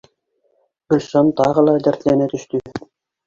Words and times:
Гөлшан 0.93 1.29
тағы 1.43 1.65
ла 1.67 1.77
дәртләнә 1.89 2.31
төштө 2.35 2.63